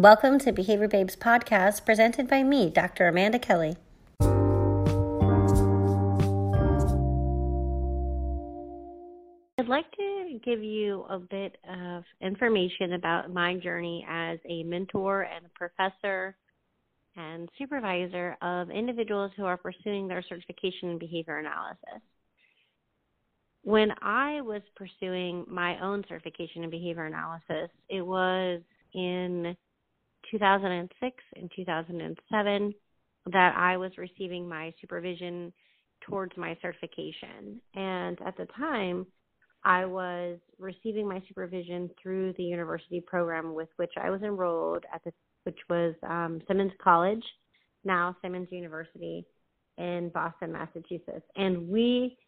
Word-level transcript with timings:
Welcome 0.00 0.38
to 0.38 0.52
Behavior 0.52 0.88
Babes 0.88 1.14
podcast 1.14 1.84
presented 1.84 2.26
by 2.26 2.42
me, 2.42 2.70
Dr. 2.70 3.06
Amanda 3.06 3.38
Kelly. 3.38 3.76
I'd 9.58 9.68
like 9.68 9.92
to 9.92 10.40
give 10.42 10.62
you 10.62 11.04
a 11.10 11.18
bit 11.18 11.58
of 11.68 12.04
information 12.22 12.94
about 12.94 13.30
my 13.30 13.56
journey 13.56 14.06
as 14.08 14.38
a 14.48 14.62
mentor 14.62 15.24
and 15.24 15.44
a 15.44 15.50
professor 15.50 16.34
and 17.14 17.50
supervisor 17.58 18.38
of 18.40 18.70
individuals 18.70 19.32
who 19.36 19.44
are 19.44 19.58
pursuing 19.58 20.08
their 20.08 20.24
certification 20.26 20.88
in 20.88 20.98
behavior 20.98 21.36
analysis. 21.36 22.00
When 23.64 23.90
I 24.00 24.40
was 24.40 24.62
pursuing 24.76 25.44
my 25.46 25.78
own 25.82 26.04
certification 26.08 26.64
in 26.64 26.70
behavior 26.70 27.04
analysis, 27.04 27.68
it 27.90 28.00
was 28.00 28.62
in 28.94 29.54
2006 30.30 31.16
and 31.36 31.50
2007 31.54 32.74
that 33.32 33.54
I 33.56 33.76
was 33.76 33.92
receiving 33.98 34.48
my 34.48 34.72
supervision 34.80 35.52
towards 36.02 36.36
my 36.36 36.56
certification. 36.62 37.60
And 37.74 38.18
at 38.22 38.36
the 38.36 38.46
time, 38.56 39.06
I 39.64 39.84
was 39.84 40.38
receiving 40.58 41.06
my 41.06 41.22
supervision 41.28 41.90
through 42.02 42.34
the 42.38 42.44
university 42.44 43.00
program 43.00 43.54
with 43.54 43.68
which 43.76 43.92
I 44.02 44.10
was 44.10 44.22
enrolled 44.22 44.84
at 44.92 45.04
the 45.04 45.12
which 45.44 45.58
was 45.70 45.94
um, 46.02 46.42
Simmons 46.46 46.72
College, 46.82 47.24
now 47.82 48.14
Simmons 48.20 48.48
University 48.50 49.26
in 49.78 50.10
Boston, 50.12 50.52
Massachusetts. 50.52 51.24
And 51.34 51.66
we 51.66 52.18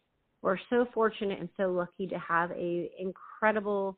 were 0.41 0.59
so 0.69 0.87
fortunate 0.93 1.39
and 1.39 1.49
so 1.55 1.71
lucky 1.71 2.07
to 2.07 2.17
have 2.17 2.49
a 2.51 2.89
incredible 2.97 3.97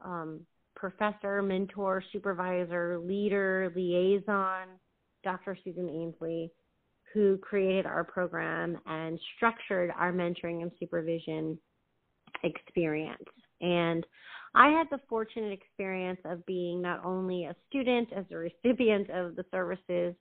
um, 0.00 0.40
professor, 0.82 1.40
mentor, 1.42 2.02
supervisor, 2.12 2.98
leader, 2.98 3.72
liaison, 3.76 4.66
Dr. 5.22 5.56
Susan 5.62 5.88
Ainsleigh, 5.88 6.50
who 7.14 7.38
created 7.38 7.86
our 7.86 8.02
program 8.02 8.76
and 8.86 9.16
structured 9.36 9.92
our 9.96 10.12
mentoring 10.12 10.60
and 10.62 10.72
supervision 10.80 11.56
experience. 12.42 13.22
And 13.60 14.04
I 14.56 14.70
had 14.70 14.88
the 14.90 14.98
fortunate 15.08 15.52
experience 15.52 16.18
of 16.24 16.44
being 16.46 16.82
not 16.82 17.04
only 17.04 17.44
a 17.44 17.54
student 17.68 18.08
as 18.12 18.24
a 18.32 18.36
recipient 18.36 19.08
of 19.10 19.36
the 19.36 19.44
services 19.52 20.16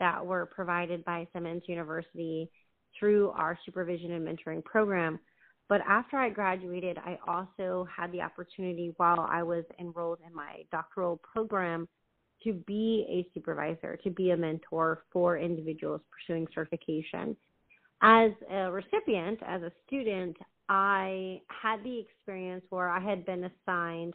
that 0.00 0.26
were 0.26 0.44
provided 0.44 1.02
by 1.06 1.26
Simmons 1.32 1.62
University 1.66 2.50
through 3.00 3.30
our 3.30 3.58
supervision 3.64 4.12
and 4.12 4.28
mentoring 4.28 4.62
program, 4.64 5.18
but 5.68 5.80
after 5.88 6.16
I 6.16 6.28
graduated, 6.28 6.98
I 6.98 7.18
also 7.26 7.86
had 7.94 8.12
the 8.12 8.20
opportunity 8.20 8.92
while 8.96 9.26
I 9.30 9.42
was 9.42 9.64
enrolled 9.78 10.18
in 10.26 10.34
my 10.34 10.64
doctoral 10.70 11.18
program 11.18 11.88
to 12.42 12.52
be 12.52 13.06
a 13.08 13.26
supervisor, 13.32 13.98
to 14.04 14.10
be 14.10 14.30
a 14.30 14.36
mentor 14.36 15.04
for 15.10 15.38
individuals 15.38 16.02
pursuing 16.10 16.46
certification. 16.54 17.36
As 18.02 18.32
a 18.50 18.70
recipient, 18.70 19.40
as 19.46 19.62
a 19.62 19.72
student, 19.86 20.36
I 20.68 21.40
had 21.48 21.82
the 21.82 21.98
experience 21.98 22.64
where 22.68 22.90
I 22.90 23.00
had 23.00 23.24
been 23.24 23.44
assigned 23.44 24.14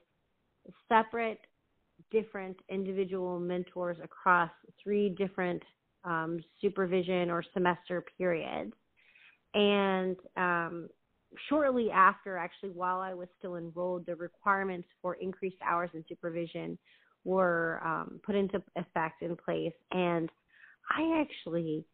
separate, 0.88 1.39
different 2.11 2.58
individual 2.69 3.39
mentors 3.39 3.97
across 4.03 4.52
three 4.81 5.09
different 5.17 5.63
um, 6.03 6.39
supervision 6.61 7.31
or 7.31 7.44
semester 7.53 8.06
periods. 8.17 8.73
And 9.56 10.16
um, 10.38 10.89
shortly 11.47 11.91
after, 11.91 12.38
actually, 12.38 12.69
while 12.72 12.99
I 12.99 13.13
was 13.13 13.27
still 13.38 13.55
enrolled, 13.55 14.05
the 14.05 14.16
requirements 14.16 14.88
for 15.02 15.16
increased 15.16 15.58
hours 15.63 15.89
in 15.94 16.03
supervision 16.08 16.77
were 17.23 17.81
um, 17.83 18.19
put 18.25 18.35
into 18.35 18.61
effect 18.75 19.22
in 19.22 19.35
place. 19.35 19.73
And 19.91 20.30
I 20.90 21.22
actually 21.22 21.85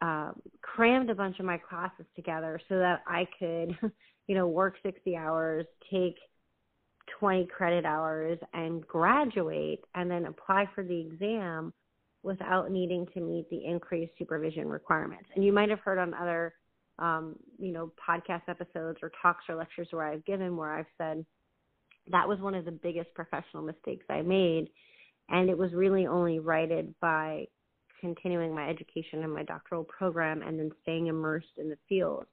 um, 0.00 0.40
crammed 0.62 1.10
a 1.10 1.14
bunch 1.14 1.38
of 1.38 1.44
my 1.44 1.58
classes 1.58 2.06
together 2.14 2.60
so 2.68 2.78
that 2.78 3.02
I 3.06 3.26
could, 3.38 3.76
you 4.26 4.34
know, 4.34 4.46
work 4.46 4.74
60 4.82 5.16
hours, 5.16 5.66
take 5.90 6.16
20 7.18 7.46
credit 7.46 7.84
hours, 7.84 8.38
and 8.52 8.86
graduate, 8.86 9.80
and 9.94 10.10
then 10.10 10.26
apply 10.26 10.68
for 10.74 10.84
the 10.84 11.00
exam 11.00 11.72
without 12.22 12.70
needing 12.70 13.06
to 13.14 13.20
meet 13.20 13.48
the 13.50 13.64
increased 13.64 14.12
supervision 14.18 14.68
requirements. 14.68 15.28
And 15.34 15.44
you 15.44 15.52
might 15.52 15.70
have 15.70 15.80
heard 15.80 15.98
on 15.98 16.14
other, 16.14 16.54
um, 16.98 17.36
you 17.58 17.72
know, 17.72 17.92
podcast 18.08 18.42
episodes 18.48 18.98
or 19.02 19.12
talks 19.22 19.44
or 19.48 19.54
lectures 19.54 19.88
where 19.90 20.06
I've 20.06 20.24
given 20.24 20.56
where 20.56 20.72
I've 20.72 20.86
said 20.96 21.24
that 22.10 22.28
was 22.28 22.40
one 22.40 22.54
of 22.54 22.64
the 22.64 22.72
biggest 22.72 23.12
professional 23.14 23.62
mistakes 23.62 24.06
I 24.08 24.22
made. 24.22 24.68
And 25.28 25.50
it 25.50 25.58
was 25.58 25.72
really 25.74 26.06
only 26.06 26.38
righted 26.38 26.94
by 27.00 27.46
continuing 28.00 28.54
my 28.54 28.68
education 28.68 29.22
in 29.22 29.30
my 29.30 29.42
doctoral 29.42 29.84
program 29.84 30.42
and 30.42 30.58
then 30.58 30.70
staying 30.82 31.08
immersed 31.08 31.58
in 31.58 31.68
the 31.68 31.78
field. 31.88 32.26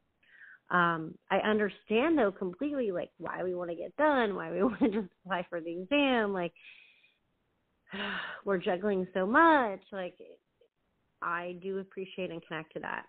Um, 0.71 1.13
I 1.29 1.37
understand 1.37 2.17
though 2.17 2.31
completely 2.31 2.91
like 2.91 3.11
why 3.17 3.43
we 3.43 3.53
want 3.53 3.69
to 3.69 3.75
get 3.75 3.95
done, 3.97 4.35
why 4.35 4.51
we 4.51 4.63
want 4.63 4.79
to 4.79 4.89
just 4.89 5.07
apply 5.23 5.45
for 5.49 5.61
the 5.61 5.81
exam, 5.81 6.33
like 6.33 6.53
we're 8.45 8.57
juggling 8.57 9.07
so 9.13 9.25
much. 9.25 9.81
Like 9.91 10.15
I 11.21 11.57
do 11.61 11.79
appreciate 11.79 12.31
and 12.31 12.45
connect 12.47 12.73
to 12.73 12.79
that. 12.79 13.05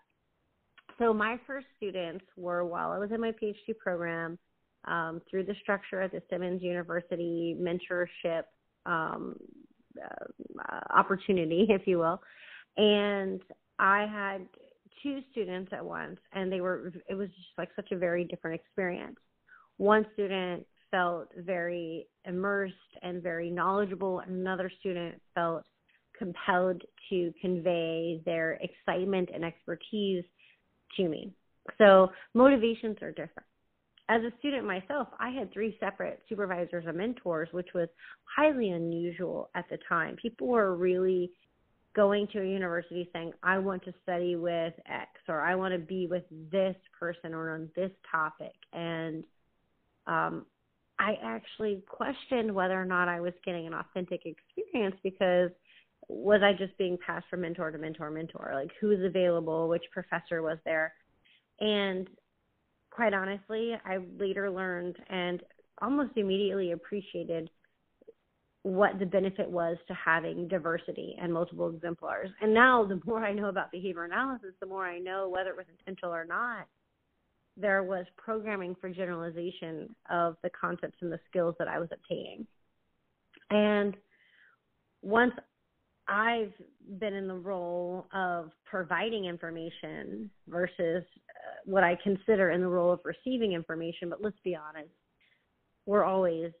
So 0.99 1.13
my 1.13 1.39
first 1.45 1.67
students 1.77 2.25
were 2.35 2.65
while 2.65 2.91
I 2.91 2.97
was 2.97 3.11
in 3.11 3.21
my 3.21 3.31
PhD 3.31 3.77
program 3.77 4.37
um, 4.85 5.21
through 5.29 5.43
the 5.43 5.55
structure 5.61 6.01
of 6.01 6.11
the 6.11 6.21
Simmons 6.29 6.61
University 6.63 7.55
mentorship 7.59 8.43
um, 8.85 9.35
uh, 10.01 10.79
opportunity, 10.93 11.67
if 11.69 11.85
you 11.85 11.99
will 11.99 12.19
and 12.77 13.41
I 13.79 14.05
had 14.05 14.47
two 15.03 15.21
students 15.31 15.71
at 15.73 15.83
once, 15.83 16.19
and 16.33 16.51
they 16.51 16.61
were 16.61 16.93
it 17.09 17.15
was 17.15 17.29
just 17.29 17.57
like 17.57 17.69
such 17.75 17.91
a 17.91 17.97
very 17.97 18.23
different 18.23 18.59
experience. 18.59 19.17
One 19.77 20.05
student 20.13 20.65
felt 20.89 21.29
very 21.37 22.07
immersed 22.25 22.73
and 23.01 23.21
very 23.21 23.49
knowledgeable, 23.49 24.19
another 24.19 24.71
student 24.79 25.21
felt 25.35 25.65
compelled 26.17 26.81
to 27.09 27.31
convey 27.41 28.21
their 28.25 28.59
excitement 28.61 29.29
and 29.33 29.43
expertise 29.43 30.23
to 30.95 31.07
me. 31.07 31.33
So 31.77 32.11
motivations 32.33 32.97
are 33.01 33.11
different. 33.11 33.47
As 34.09 34.21
a 34.23 34.31
student 34.39 34.65
myself, 34.65 35.09
I 35.19 35.31
had 35.31 35.51
three 35.51 35.75
separate 35.81 36.21
supervisors 36.29 36.85
and 36.87 36.97
mentors, 36.97 37.49
which 37.51 37.67
was 37.75 37.89
highly 38.23 38.69
unusual 38.69 39.49
at 39.53 39.65
the 39.69 39.77
time. 39.89 40.15
People 40.15 40.47
were 40.47 40.75
really 40.75 41.31
going 41.93 42.27
to 42.27 42.39
a 42.39 42.45
university 42.45 43.09
saying, 43.11 43.33
I 43.43 43.57
want 43.57 43.83
to 43.83 43.93
study 44.03 44.35
with 44.37 44.73
X 44.87 45.09
or 45.27 45.41
I 45.41 45.55
want 45.55 45.73
to 45.73 45.79
be 45.79 46.07
with 46.07 46.23
this 46.51 46.75
person 46.97 47.33
or 47.33 47.55
on 47.55 47.69
this 47.75 47.91
topic. 48.09 48.53
And 48.71 49.25
um, 50.05 50.45
I 50.99 51.15
actually 51.21 51.83
questioned 51.89 52.53
whether 52.53 52.79
or 52.79 52.85
not 52.85 53.07
I 53.07 53.19
was 53.19 53.33
getting 53.43 53.67
an 53.67 53.73
authentic 53.73 54.21
experience 54.25 54.95
because 55.03 55.49
was 56.09 56.41
I 56.43 56.53
just 56.53 56.77
being 56.77 56.97
passed 57.05 57.25
from 57.29 57.41
mentor 57.41 57.71
to 57.71 57.77
mentor, 57.77 58.09
mentor? 58.09 58.51
Like 58.53 58.71
who's 58.79 59.03
available, 59.03 59.67
which 59.67 59.83
professor 59.91 60.41
was 60.41 60.57
there? 60.65 60.93
And 61.59 62.07
quite 62.91 63.13
honestly, 63.13 63.73
I 63.85 63.97
later 64.17 64.49
learned 64.49 64.95
and 65.09 65.41
almost 65.81 66.11
immediately 66.15 66.71
appreciated 66.71 67.49
what 68.63 68.99
the 68.99 69.05
benefit 69.05 69.49
was 69.49 69.77
to 69.87 69.93
having 69.93 70.47
diversity 70.47 71.15
and 71.21 71.31
multiple 71.31 71.69
exemplars. 71.69 72.29
And 72.41 72.53
now, 72.53 72.85
the 72.85 72.99
more 73.05 73.23
I 73.23 73.31
know 73.31 73.47
about 73.47 73.71
behavior 73.71 74.03
analysis, 74.03 74.53
the 74.59 74.65
more 74.65 74.85
I 74.85 74.99
know 74.99 75.29
whether 75.29 75.51
it 75.51 75.55
was 75.55 75.67
intentional 75.79 76.13
or 76.13 76.25
not, 76.25 76.67
there 77.55 77.83
was 77.83 78.05
programming 78.17 78.75
for 78.79 78.89
generalization 78.89 79.95
of 80.09 80.35
the 80.43 80.49
concepts 80.49 80.97
and 81.01 81.11
the 81.11 81.19
skills 81.29 81.55
that 81.59 81.67
I 81.67 81.79
was 81.79 81.89
obtaining. 81.91 82.45
And 83.49 83.95
once 85.01 85.33
I've 86.07 86.53
been 86.99 87.13
in 87.13 87.27
the 87.27 87.35
role 87.35 88.07
of 88.13 88.51
providing 88.65 89.25
information 89.25 90.29
versus 90.47 91.03
uh, 91.03 91.55
what 91.65 91.83
I 91.83 91.97
consider 92.01 92.51
in 92.51 92.61
the 92.61 92.67
role 92.67 92.93
of 92.93 92.99
receiving 93.03 93.53
information, 93.53 94.09
but 94.09 94.21
let's 94.21 94.39
be 94.43 94.55
honest, 94.55 94.93
we're 95.85 96.05
always 96.05 96.51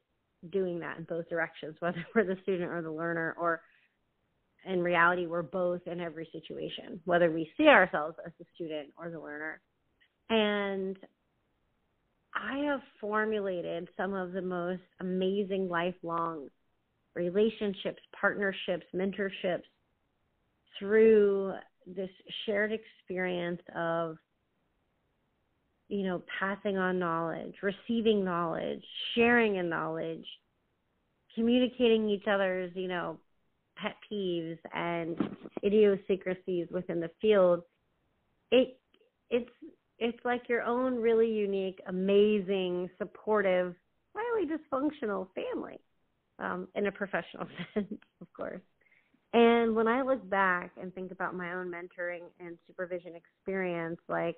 doing 0.51 0.79
that 0.79 0.97
in 0.97 1.03
both 1.05 1.29
directions, 1.29 1.75
whether 1.79 2.05
we're 2.13 2.25
the 2.25 2.37
student 2.43 2.71
or 2.71 2.81
the 2.81 2.91
learner, 2.91 3.35
or 3.39 3.61
in 4.65 4.81
reality, 4.81 5.27
we're 5.27 5.43
both 5.43 5.81
in 5.85 6.01
every 6.01 6.27
situation, 6.33 6.99
whether 7.05 7.31
we 7.31 7.49
see 7.57 7.67
ourselves 7.67 8.17
as 8.25 8.33
the 8.37 8.45
student 8.53 8.89
or 8.97 9.09
the 9.09 9.19
learner. 9.19 9.61
And 10.29 10.97
I 12.33 12.57
have 12.65 12.81
formulated 12.99 13.87
some 13.95 14.13
of 14.13 14.33
the 14.33 14.41
most 14.41 14.81
amazing 14.99 15.69
lifelong 15.69 16.49
relationships, 17.17 18.01
partnerships, 18.19 18.85
mentorships 18.95 19.63
through 20.79 21.53
this 21.85 22.09
shared 22.45 22.71
experience 22.71 23.61
of 23.75 24.17
you 25.89 26.03
know, 26.03 26.21
passing 26.39 26.77
on 26.77 26.99
knowledge, 26.99 27.55
receiving 27.61 28.23
knowledge, 28.23 28.83
sharing 29.15 29.55
in 29.55 29.69
knowledge, 29.69 30.25
communicating 31.33 32.09
each 32.09 32.25
other's, 32.29 32.71
you 32.75 32.87
know, 32.87 33.17
pet 33.77 33.95
peeves 34.11 34.57
and 34.73 35.17
idiosyncrasies 35.63 36.67
within 36.71 36.99
the 36.99 37.09
field, 37.21 37.61
it 38.51 38.79
it's 39.29 39.49
it's 39.99 40.17
like 40.25 40.49
your 40.49 40.61
own 40.61 40.95
really 40.95 41.29
unique, 41.29 41.79
amazing, 41.87 42.89
supportive, 42.97 43.73
highly 44.15 44.47
dysfunctional 44.47 45.27
family, 45.33 45.79
um, 46.39 46.67
in 46.75 46.87
a 46.87 46.91
professional 46.91 47.47
sense, 47.73 47.93
of 48.21 48.27
course. 48.33 48.61
And 49.33 49.75
when 49.75 49.87
I 49.87 50.01
look 50.01 50.27
back 50.29 50.71
and 50.81 50.93
think 50.93 51.11
about 51.11 51.35
my 51.35 51.53
own 51.53 51.71
mentoring 51.71 52.23
and 52.39 52.57
supervision 52.67 53.13
experience, 53.15 53.99
like 54.07 54.35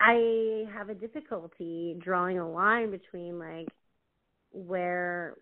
I 0.00 0.64
have 0.72 0.90
a 0.90 0.94
difficulty 0.94 1.96
drawing 2.02 2.38
a 2.38 2.48
line 2.48 2.90
between 2.90 3.38
like 3.38 3.68
where 4.52 5.36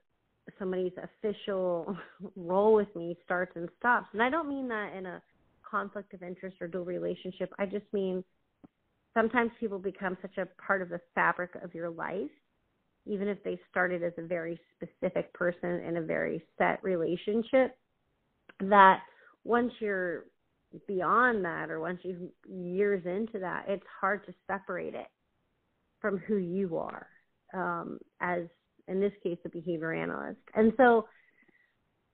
somebody's 0.58 0.92
official 1.02 1.96
role 2.36 2.74
with 2.74 2.94
me 2.94 3.16
starts 3.24 3.52
and 3.56 3.68
stops. 3.78 4.06
And 4.12 4.22
I 4.22 4.30
don't 4.30 4.48
mean 4.48 4.68
that 4.68 4.94
in 4.96 5.06
a 5.06 5.22
conflict 5.68 6.14
of 6.14 6.22
interest 6.22 6.56
or 6.60 6.68
dual 6.68 6.84
relationship. 6.84 7.52
I 7.58 7.66
just 7.66 7.86
mean 7.92 8.22
sometimes 9.14 9.50
people 9.58 9.78
become 9.78 10.16
such 10.22 10.38
a 10.38 10.46
part 10.62 10.82
of 10.82 10.88
the 10.88 11.00
fabric 11.14 11.50
of 11.62 11.74
your 11.74 11.90
life, 11.90 12.30
even 13.06 13.28
if 13.28 13.42
they 13.44 13.58
started 13.70 14.02
as 14.02 14.12
a 14.18 14.22
very 14.22 14.60
specific 14.74 15.32
person 15.32 15.80
in 15.80 15.96
a 15.96 16.02
very 16.02 16.42
set 16.58 16.82
relationship, 16.82 17.76
that 18.60 19.00
once 19.44 19.72
you're 19.80 20.24
beyond 20.86 21.44
that 21.44 21.70
or 21.70 21.80
once 21.80 22.00
you're 22.02 22.18
years 22.48 23.04
into 23.06 23.38
that, 23.38 23.64
it's 23.68 23.86
hard 24.00 24.26
to 24.26 24.34
separate 24.46 24.94
it 24.94 25.06
from 26.00 26.18
who 26.18 26.36
you 26.36 26.76
are 26.76 27.06
um, 27.54 27.98
as, 28.20 28.42
in 28.88 29.00
this 29.00 29.12
case, 29.22 29.38
a 29.44 29.48
behavior 29.48 29.92
analyst. 29.92 30.40
And 30.54 30.72
so 30.76 31.06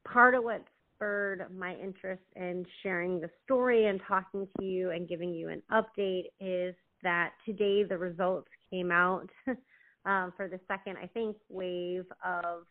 part 0.06 0.34
of 0.34 0.44
what 0.44 0.64
spurred 0.94 1.46
my 1.56 1.74
interest 1.74 2.22
in 2.36 2.64
sharing 2.82 3.20
the 3.20 3.30
story 3.44 3.86
and 3.86 4.00
talking 4.06 4.46
to 4.58 4.64
you 4.64 4.90
and 4.90 5.08
giving 5.08 5.32
you 5.32 5.48
an 5.48 5.62
update 5.72 6.26
is 6.40 6.74
that 7.02 7.32
today 7.44 7.82
the 7.82 7.98
results 7.98 8.48
came 8.70 8.92
out 8.92 9.28
um, 10.04 10.32
for 10.36 10.48
the 10.48 10.60
second, 10.68 10.96
I 11.02 11.06
think, 11.06 11.36
wave 11.48 12.04
of 12.24 12.62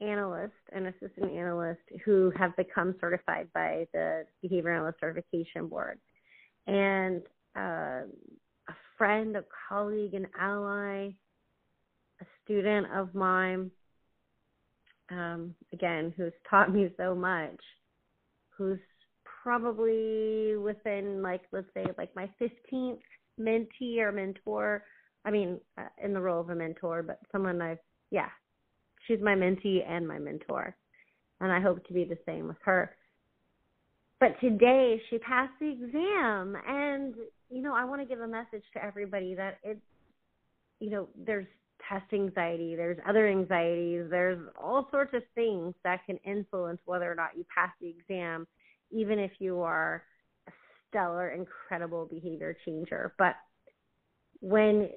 analysts 0.00 0.52
and 0.72 0.86
assistant 0.86 1.32
analysts 1.32 1.78
who 2.04 2.32
have 2.38 2.56
become 2.56 2.94
certified 3.00 3.48
by 3.54 3.86
the 3.92 4.24
Behavior 4.42 4.72
Analyst 4.72 5.00
Certification 5.00 5.68
Board. 5.68 5.98
And 6.66 7.22
uh, 7.56 8.02
a 8.68 8.74
friend, 8.98 9.36
a 9.36 9.44
colleague, 9.68 10.14
an 10.14 10.26
ally, 10.38 11.10
a 12.20 12.24
student 12.44 12.86
of 12.94 13.14
mine, 13.14 13.70
um, 15.10 15.54
again, 15.72 16.12
who's 16.16 16.32
taught 16.48 16.72
me 16.72 16.88
so 16.96 17.14
much, 17.14 17.60
who's 18.56 18.78
probably 19.42 20.56
within, 20.56 21.22
like, 21.22 21.42
let's 21.52 21.68
say, 21.74 21.86
like 21.96 22.14
my 22.16 22.28
15th 22.40 22.98
mentee 23.40 23.98
or 23.98 24.12
mentor. 24.12 24.82
I 25.26 25.30
mean, 25.30 25.60
uh, 25.76 25.88
in 26.02 26.14
the 26.14 26.20
role 26.20 26.40
of 26.40 26.48
a 26.50 26.54
mentor, 26.54 27.02
but 27.02 27.18
someone 27.32 27.60
I've, 27.60 27.78
yeah, 28.10 28.28
she's 29.06 29.20
my 29.20 29.34
mentee 29.34 29.80
and 29.86 30.06
my 30.06 30.18
mentor. 30.18 30.74
And 31.40 31.52
I 31.52 31.60
hope 31.60 31.86
to 31.88 31.92
be 31.92 32.04
the 32.04 32.18
same 32.24 32.48
with 32.48 32.56
her. 32.64 32.94
But 34.20 34.40
today 34.40 35.02
she 35.10 35.18
passed 35.18 35.52
the 35.60 35.68
exam 35.68 36.56
and 36.66 37.14
you 37.50 37.62
know, 37.62 37.74
I 37.74 37.84
want 37.84 38.00
to 38.00 38.06
give 38.06 38.20
a 38.20 38.26
message 38.26 38.64
to 38.72 38.82
everybody 38.82 39.34
that 39.34 39.58
it's 39.62 39.80
you 40.80 40.90
know, 40.90 41.08
there's 41.16 41.46
test 41.88 42.12
anxiety, 42.12 42.74
there's 42.76 42.98
other 43.08 43.28
anxieties, 43.28 44.06
there's 44.10 44.38
all 44.60 44.88
sorts 44.90 45.14
of 45.14 45.22
things 45.34 45.74
that 45.84 46.04
can 46.06 46.18
influence 46.18 46.80
whether 46.84 47.10
or 47.10 47.14
not 47.14 47.30
you 47.36 47.44
pass 47.54 47.70
the 47.80 47.88
exam, 47.88 48.46
even 48.90 49.18
if 49.18 49.32
you 49.38 49.60
are 49.60 50.02
a 50.48 50.52
stellar, 50.88 51.30
incredible 51.30 52.06
behavior 52.06 52.56
changer. 52.64 53.14
But 53.18 53.36
when 54.40 54.90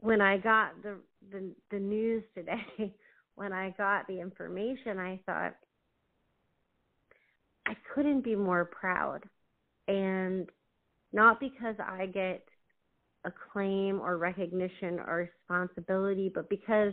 when 0.00 0.20
I 0.20 0.38
got 0.38 0.82
the 0.82 0.96
the, 1.30 1.50
the 1.70 1.78
news 1.78 2.22
today, 2.34 2.94
when 3.34 3.52
I 3.52 3.70
got 3.76 4.06
the 4.06 4.20
information, 4.20 4.98
I 4.98 5.20
thought 5.26 5.54
I 7.66 7.74
couldn't 7.94 8.22
be 8.22 8.36
more 8.36 8.64
proud. 8.64 9.24
And 9.88 10.48
not 11.12 11.40
because 11.40 11.76
I 11.78 12.06
get 12.06 12.44
acclaim 13.24 14.00
or 14.00 14.18
recognition 14.18 15.00
or 15.00 15.30
responsibility, 15.30 16.30
but 16.32 16.48
because 16.48 16.92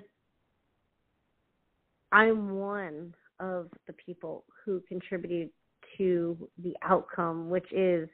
I'm 2.12 2.56
one 2.56 3.14
of 3.40 3.70
the 3.88 3.94
people 3.94 4.46
who 4.64 4.82
contributed 4.88 5.50
to 5.98 6.50
the 6.64 6.76
outcome, 6.84 7.50
which 7.50 7.72
is 7.72 8.10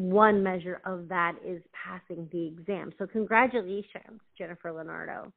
one 0.00 0.42
measure 0.42 0.80
of 0.86 1.08
that 1.08 1.34
is 1.44 1.60
passing 1.74 2.26
the 2.32 2.46
exam. 2.46 2.90
So, 2.98 3.06
congratulations, 3.06 4.20
Jennifer 4.38 4.72
Leonardo, 4.72 5.30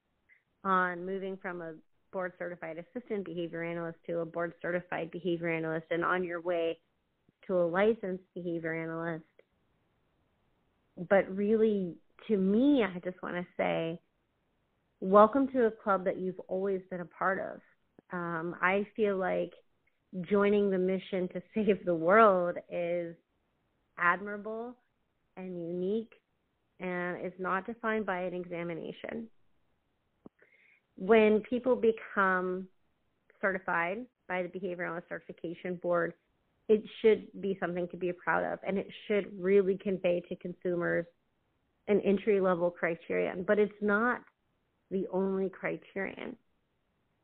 on 0.64 1.06
moving 1.06 1.38
from 1.42 1.62
a 1.62 1.74
board 2.14 2.32
certified 2.40 2.78
assistant 2.78 3.26
behavior 3.26 3.62
analyst 3.62 3.98
to 4.08 4.20
a 4.20 4.26
board 4.26 4.54
certified 4.62 5.12
behavior 5.12 5.50
analyst 5.50 5.88
and 5.92 6.06
on 6.06 6.24
your 6.24 6.40
way 6.40 6.78
to 7.46 7.58
a 7.58 7.66
licensed 7.66 8.24
behavior 8.34 8.74
analyst. 8.74 9.26
But 11.10 11.30
really, 11.36 11.96
to 12.30 12.38
me, 12.38 12.86
I 12.86 13.00
just 13.00 13.22
want 13.22 13.36
to 13.36 13.46
say, 13.58 14.00
welcome 15.02 15.50
to 15.50 15.66
a 15.66 15.72
club 15.72 16.06
that 16.06 16.20
you've 16.20 16.40
always 16.48 16.80
been 16.90 17.02
a 17.02 17.06
part 17.06 17.40
of. 17.40 17.60
Um, 18.14 18.56
I 18.62 18.88
feel 18.96 19.18
like 19.18 19.52
joining 20.30 20.70
the 20.70 20.78
mission 20.78 21.28
to 21.34 21.42
save 21.54 21.84
the 21.84 21.96
world 21.96 22.56
is 22.72 23.14
admirable 23.98 24.76
and 25.38 25.68
unique 25.68 26.14
and 26.80 27.26
is 27.26 27.34
not 27.40 27.66
defined 27.66 28.06
by 28.06 28.22
an 28.22 28.34
examination. 28.34 29.28
When 30.96 31.42
people 31.42 31.76
become 31.76 32.68
certified 33.42 34.06
by 34.28 34.44
the 34.44 34.50
Behavioral 34.50 35.02
Certification 35.10 35.76
Board, 35.76 36.14
it 36.70 36.84
should 37.02 37.28
be 37.42 37.58
something 37.60 37.88
to 37.90 37.98
be 37.98 38.12
proud 38.14 38.44
of 38.44 38.60
and 38.66 38.78
it 38.78 38.88
should 39.08 39.28
really 39.38 39.78
convey 39.78 40.22
to 40.30 40.36
consumers 40.38 41.06
an 41.88 42.00
entry 42.02 42.40
level 42.40 42.72
criterion, 42.72 43.44
but 43.46 43.60
it's 43.60 43.74
not 43.82 44.22
the 44.90 45.06
only 45.12 45.50
criterion. 45.50 46.38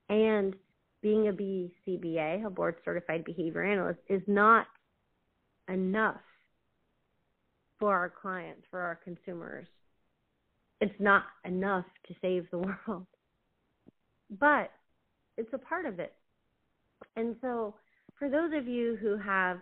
And 0.09 0.55
being 1.01 1.29
a 1.29 1.31
BCBA, 1.31 2.45
a 2.45 2.49
board 2.49 2.75
certified 2.83 3.23
behavior 3.23 3.63
analyst, 3.63 3.99
is 4.09 4.21
not 4.27 4.67
enough 5.69 6.19
for 7.79 7.95
our 7.95 8.09
clients, 8.09 8.61
for 8.69 8.79
our 8.79 8.99
consumers. 9.03 9.67
It's 10.81 10.99
not 10.99 11.23
enough 11.45 11.85
to 12.07 12.15
save 12.21 12.49
the 12.51 12.57
world, 12.87 13.07
but 14.39 14.71
it's 15.37 15.53
a 15.53 15.57
part 15.57 15.85
of 15.85 15.99
it. 15.99 16.13
And 17.15 17.35
so, 17.41 17.75
for 18.17 18.29
those 18.29 18.51
of 18.53 18.67
you 18.67 18.97
who 19.01 19.17
have 19.17 19.59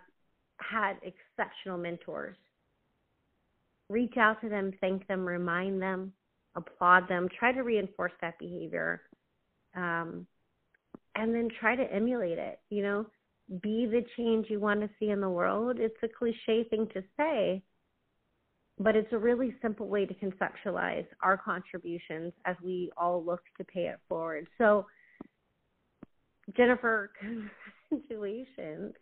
had 0.58 0.94
exceptional 1.02 1.78
mentors, 1.78 2.36
reach 3.88 4.16
out 4.16 4.40
to 4.40 4.48
them, 4.48 4.72
thank 4.80 5.06
them, 5.06 5.24
remind 5.24 5.80
them, 5.80 6.12
applaud 6.56 7.08
them, 7.08 7.28
try 7.38 7.52
to 7.52 7.62
reinforce 7.62 8.12
that 8.20 8.38
behavior, 8.38 9.02
um, 9.76 10.26
and 11.14 11.34
then 11.34 11.48
try 11.60 11.76
to 11.76 11.92
emulate 11.92 12.38
it. 12.38 12.58
You 12.70 12.82
know, 12.82 13.06
be 13.62 13.86
the 13.86 14.04
change 14.16 14.46
you 14.50 14.60
want 14.60 14.80
to 14.80 14.90
see 14.98 15.10
in 15.10 15.20
the 15.20 15.30
world. 15.30 15.78
It's 15.78 15.96
a 16.02 16.08
cliche 16.08 16.64
thing 16.68 16.88
to 16.92 17.02
say, 17.16 17.62
but 18.80 18.94
it's 18.94 19.12
a 19.12 19.18
really 19.18 19.54
simple 19.60 19.88
way 19.88 20.06
to 20.06 20.14
conceptualize 20.14 21.06
our 21.22 21.36
contributions 21.36 22.32
as 22.44 22.56
we 22.62 22.90
all 22.96 23.24
look 23.24 23.42
to 23.56 23.64
pay 23.64 23.86
it 23.86 23.98
forward. 24.08 24.46
So, 24.56 24.86
Jennifer, 26.56 27.10
congratulations 27.90 28.94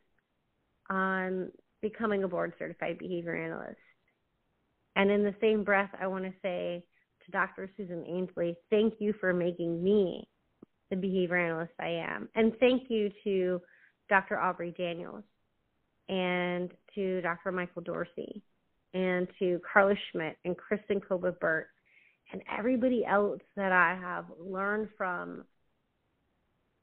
on 0.88 1.50
becoming 1.82 2.24
a 2.24 2.28
board 2.28 2.54
certified 2.58 2.98
behavior 2.98 3.36
analyst. 3.36 3.78
And 4.96 5.10
in 5.10 5.22
the 5.22 5.34
same 5.40 5.62
breath, 5.62 5.90
I 6.00 6.06
want 6.06 6.24
to 6.24 6.32
say 6.42 6.82
to 7.24 7.30
Dr. 7.30 7.70
Susan 7.76 8.04
Ainsleigh, 8.08 8.54
thank 8.70 8.94
you 8.98 9.12
for 9.20 9.34
making 9.34 9.82
me 9.82 10.26
the 10.90 10.96
behavior 10.96 11.36
analyst 11.36 11.74
I 11.78 11.88
am. 11.88 12.28
And 12.34 12.52
thank 12.60 12.84
you 12.88 13.10
to 13.24 13.60
Dr. 14.08 14.38
Aubrey 14.38 14.72
Daniels 14.78 15.24
and 16.08 16.70
to 16.94 17.20
Dr. 17.20 17.52
Michael 17.52 17.82
Dorsey 17.82 18.42
and 18.96 19.28
to 19.38 19.60
Carla 19.70 19.94
Schmidt 20.10 20.38
and 20.46 20.56
Kristen 20.56 21.00
Koba-Burt 21.00 21.68
and 22.32 22.40
everybody 22.58 23.04
else 23.04 23.42
that 23.54 23.70
I 23.70 23.94
have 24.00 24.24
learned 24.40 24.88
from, 24.96 25.44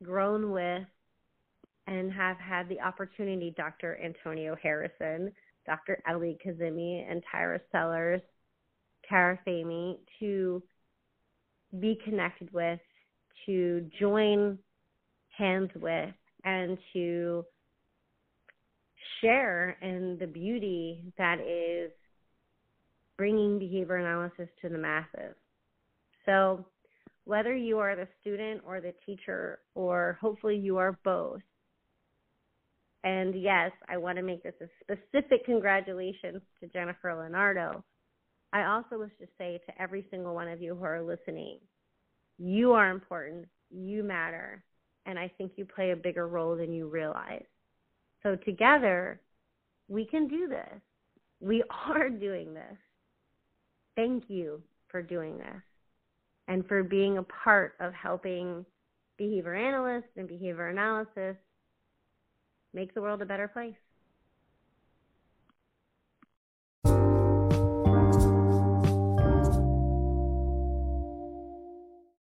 grown 0.03 0.51
with, 0.51 0.83
and 1.87 2.13
have 2.13 2.37
had 2.37 2.69
the 2.69 2.79
opportunity, 2.79 3.53
Dr. 3.57 3.99
Antonio 4.03 4.55
Harrison, 4.61 5.31
Dr. 5.65 6.01
Ellie 6.07 6.37
Kazemi, 6.45 7.03
and 7.09 7.23
Tyra 7.33 7.59
Sellers, 7.71 8.21
Tara 9.09 9.39
Fahmie, 9.45 9.97
to 10.19 10.61
be 11.79 11.99
connected 12.05 12.53
with, 12.53 12.79
to 13.47 13.89
join 13.99 14.59
hands 15.35 15.71
with, 15.75 16.13
and 16.45 16.77
to 16.93 17.43
share 19.19 19.77
in 19.81 20.17
the 20.19 20.27
beauty 20.27 21.11
that 21.17 21.39
is 21.39 21.91
bringing 23.23 23.57
behavior 23.57 23.95
analysis 23.95 24.49
to 24.61 24.67
the 24.67 24.77
masses. 24.77 25.33
So, 26.25 26.65
whether 27.23 27.55
you 27.55 27.79
are 27.79 27.95
the 27.95 28.09
student 28.19 28.59
or 28.67 28.81
the 28.81 28.93
teacher, 29.05 29.59
or 29.75 30.17
hopefully 30.19 30.57
you 30.57 30.75
are 30.75 30.99
both, 31.05 31.39
and 33.05 33.33
yes, 33.41 33.71
I 33.87 33.95
want 33.95 34.17
to 34.17 34.23
make 34.23 34.43
this 34.43 34.55
a 34.59 34.65
specific 34.81 35.45
congratulations 35.45 36.41
to 36.59 36.67
Jennifer 36.67 37.15
Leonardo. 37.17 37.81
I 38.51 38.65
also 38.65 38.99
wish 38.99 39.11
to 39.21 39.27
say 39.37 39.61
to 39.67 39.81
every 39.81 40.05
single 40.11 40.35
one 40.35 40.49
of 40.49 40.61
you 40.61 40.75
who 40.75 40.83
are 40.83 41.01
listening, 41.01 41.59
you 42.37 42.73
are 42.73 42.89
important, 42.89 43.47
you 43.69 44.03
matter, 44.03 44.61
and 45.05 45.17
I 45.17 45.31
think 45.37 45.53
you 45.55 45.63
play 45.63 45.91
a 45.91 45.95
bigger 45.95 46.27
role 46.27 46.57
than 46.57 46.73
you 46.73 46.89
realize. 46.89 47.45
So 48.21 48.35
together, 48.35 49.21
we 49.87 50.03
can 50.03 50.27
do 50.27 50.49
this. 50.49 50.81
We 51.39 51.63
are 51.87 52.09
doing 52.09 52.53
this. 52.53 52.77
Thank 53.95 54.25
you 54.29 54.61
for 54.87 55.01
doing 55.01 55.37
this 55.37 55.61
and 56.47 56.67
for 56.67 56.83
being 56.83 57.17
a 57.17 57.23
part 57.23 57.75
of 57.79 57.93
helping 57.93 58.65
behavior 59.17 59.55
analysts 59.55 60.17
and 60.17 60.27
behavior 60.27 60.67
analysis 60.69 61.35
make 62.73 62.93
the 62.93 63.01
world 63.01 63.21
a 63.21 63.25
better 63.25 63.47
place. 63.47 63.75